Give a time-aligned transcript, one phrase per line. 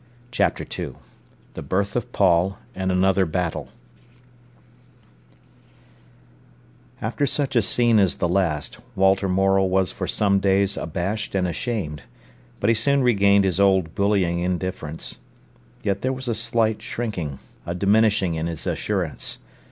[0.31, 0.93] CHAPTER II
[1.53, 3.69] THE BIRTH OF PAUL, AND ANOTHER BATTLE
[6.99, 11.47] After such a scene as the last, Walter Morel was for some days abashed and
[11.47, 12.01] ashamed,
[12.59, 15.19] but he soon regained his old bullying indifference.
[15.83, 17.37] Yet there was a slight shrinking,
[17.67, 19.37] a diminishing in his assurance.